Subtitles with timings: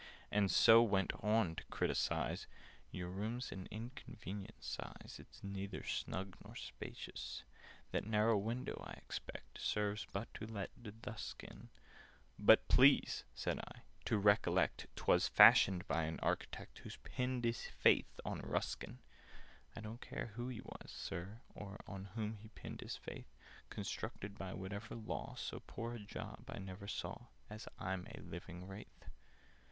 [0.31, 2.47] And so went on to criticise—
[2.89, 7.43] "Your room's an inconvenient size: It's neither snug nor spacious.
[7.91, 11.69] "That narrow window, I expect, Serves but to let the dusk in—"
[12.39, 18.19] "But please," said I, "to recollect 'Twas fashioned by an architect Who pinned his faith
[18.25, 18.97] on Ruskin!"
[19.75, 23.27] "I don't care who he was, Sir, or On whom he pinned his faith!
[23.69, 28.67] Constructed by whatever law, So poor a job I never saw, As I'm a living
[28.67, 29.05] Wraith!